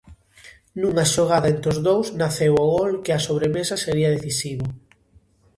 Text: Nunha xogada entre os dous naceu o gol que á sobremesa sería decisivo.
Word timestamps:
Nunha 0.79 1.05
xogada 1.13 1.51
entre 1.53 1.67
os 1.73 1.79
dous 1.87 2.07
naceu 2.21 2.53
o 2.63 2.65
gol 2.75 2.91
que 3.03 3.11
á 3.17 3.19
sobremesa 3.27 3.75
sería 3.85 4.13
decisivo. 4.17 4.65